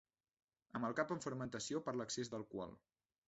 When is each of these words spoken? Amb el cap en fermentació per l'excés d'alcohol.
Amb 0.77 0.87
el 0.87 0.95
cap 0.99 1.13
en 1.17 1.21
fermentació 1.27 1.83
per 1.89 1.95
l'excés 1.99 2.33
d'alcohol. 2.35 2.73